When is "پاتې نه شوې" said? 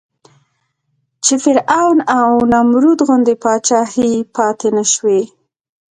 4.35-5.21